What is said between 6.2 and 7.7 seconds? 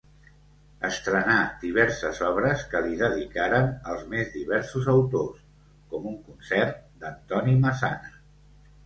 concert d'Antoni